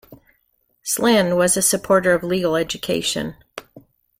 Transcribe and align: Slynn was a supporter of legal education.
Slynn 0.83 1.37
was 1.37 1.55
a 1.55 1.61
supporter 1.61 2.13
of 2.13 2.23
legal 2.23 2.55
education. 2.55 3.35